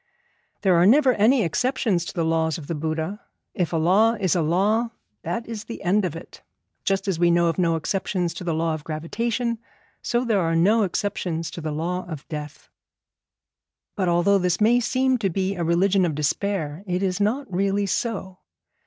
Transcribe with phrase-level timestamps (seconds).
[0.63, 3.21] There are never any exceptions to the laws of the Buddha.
[3.53, 4.89] If a law is a law,
[5.21, 6.41] that is the end of it.
[6.83, 9.59] Just as we know of no exceptions to the law of gravitation,
[10.01, 12.67] so there are no exceptions to the law of death.
[13.95, 17.85] But although this may seem to be a religion of despair, it is not really
[17.85, 18.39] so.